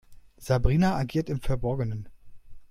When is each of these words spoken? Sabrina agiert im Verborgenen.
Sabrina 0.39 0.95
agiert 0.95 1.29
im 1.29 1.41
Verborgenen. 1.41 2.09